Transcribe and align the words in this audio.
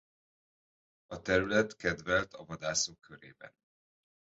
A 1.05 1.21
terület 1.21 1.75
kedvelt 1.75 2.33
a 2.33 2.43
vadászok 2.43 2.99
körében. 3.01 3.51